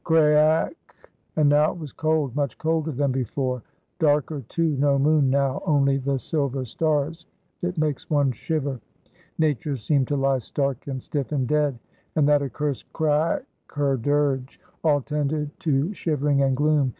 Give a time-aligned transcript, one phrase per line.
[0.03, 1.03] Craake!
[1.35, 3.61] And now it was cold, much colder than before,
[3.99, 7.27] darker, too, no moon now, only the silver stars;
[7.61, 8.79] it makes one shiver.
[9.37, 11.77] Nature seemed to lie stark and stiff and dead,
[12.15, 13.43] and that accursed craake
[13.73, 14.59] her dirge.
[14.83, 16.89] All tended to shivering and gloom.